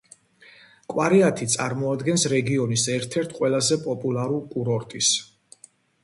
კვარიათი 0.91 1.47
წარმოადგენს 1.55 2.23
რეგიონის 2.33 2.85
ერთ-ერთ 2.93 3.35
ყველაზე 3.41 3.77
პოპულარულ 3.83 4.41
კურორტის. 4.55 5.11